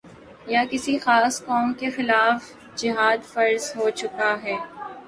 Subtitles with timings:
[0.47, 4.57] یا کسی خاص قوم کے خلاف جہاد فرض ہو چکا ہے